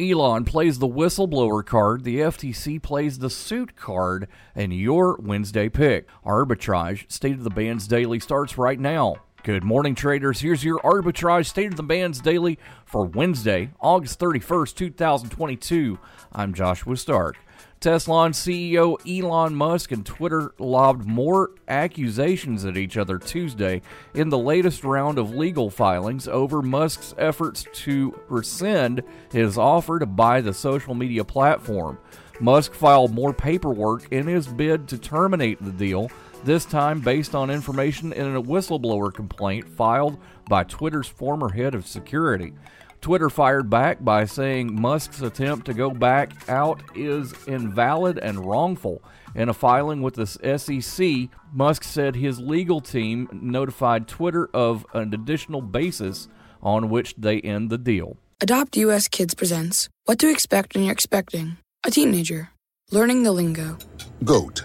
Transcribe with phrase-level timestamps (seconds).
[0.00, 6.08] Elon plays the whistleblower card, the FTC plays the suit card, and your Wednesday pick.
[6.24, 9.16] Arbitrage, State of the Bands Daily starts right now.
[9.44, 10.38] Good morning, traders.
[10.38, 15.98] Here's your Arbitrage State of the Bands Daily for Wednesday, August 31st, 2022.
[16.30, 17.38] I'm Joshua Stark.
[17.80, 23.82] Tesla CEO Elon Musk and Twitter lobbed more accusations at each other Tuesday
[24.14, 30.06] in the latest round of legal filings over Musk's efforts to rescind his offer to
[30.06, 31.98] buy the social media platform.
[32.40, 36.08] Musk filed more paperwork in his bid to terminate the deal,
[36.44, 40.18] this time based on information in a whistleblower complaint filed
[40.48, 42.52] by Twitter's former head of security.
[43.00, 49.02] Twitter fired back by saying Musk's attempt to go back out is invalid and wrongful.
[49.34, 55.12] In a filing with the SEC, Musk said his legal team notified Twitter of an
[55.14, 56.28] additional basis
[56.62, 58.16] on which they end the deal.
[58.40, 62.50] Adopt US Kids presents What to Expect When You're Expecting a Teenager.
[62.92, 63.78] Learning the lingo.
[64.22, 64.64] GOAT,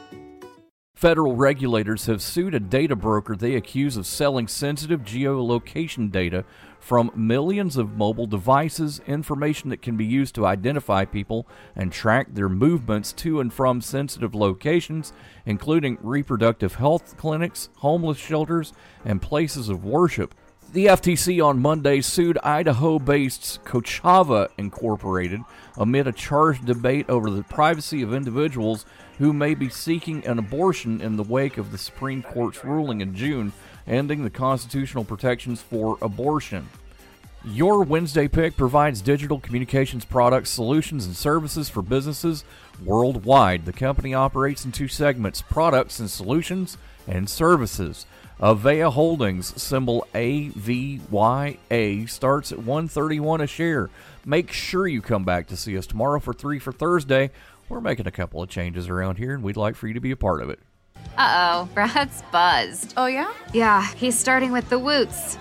[1.01, 6.45] Federal regulators have sued a data broker they accuse of selling sensitive geolocation data
[6.79, 12.27] from millions of mobile devices, information that can be used to identify people and track
[12.35, 15.11] their movements to and from sensitive locations,
[15.43, 18.71] including reproductive health clinics, homeless shelters,
[19.03, 20.35] and places of worship.
[20.71, 25.41] The FTC on Monday sued Idaho based Kochava Incorporated
[25.77, 28.85] amid a charged debate over the privacy of individuals
[29.21, 33.13] who may be seeking an abortion in the wake of the Supreme Court's ruling in
[33.13, 33.53] June
[33.85, 36.67] ending the constitutional protections for abortion.
[37.45, 42.43] Your Wednesday pick provides digital communications products, solutions, and services for businesses
[42.83, 43.65] worldwide.
[43.65, 48.07] The company operates in two segments products and solutions, and services.
[48.39, 53.91] Avaya Holdings, symbol AVYA, starts at 131 a share.
[54.25, 57.29] Make sure you come back to see us tomorrow for 3 for Thursday.
[57.71, 60.11] We're making a couple of changes around here, and we'd like for you to be
[60.11, 60.59] a part of it.
[61.17, 62.93] Uh oh, Brad's buzzed.
[62.97, 63.31] Oh, yeah?
[63.53, 65.37] Yeah, he's starting with the woots.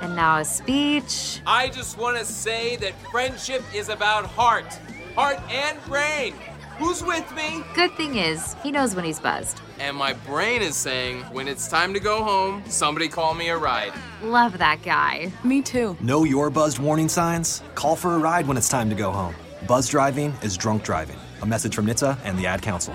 [0.00, 1.40] and now a speech.
[1.44, 4.72] I just want to say that friendship is about heart,
[5.16, 6.34] heart and brain.
[6.78, 7.64] Who's with me?
[7.74, 9.60] Good thing is, he knows when he's buzzed.
[9.80, 13.58] And my brain is saying, when it's time to go home, somebody call me a
[13.58, 13.92] ride.
[14.22, 15.32] Love that guy.
[15.42, 15.96] Me too.
[16.00, 17.60] Know your buzzed warning signs?
[17.74, 19.34] Call for a ride when it's time to go home.
[19.66, 21.18] Buzz driving is drunk driving.
[21.42, 22.94] A message from NHTSA and the Ad Council.